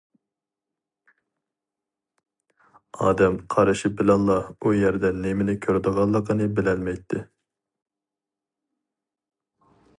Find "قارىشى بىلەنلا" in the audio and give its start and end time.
3.55-4.39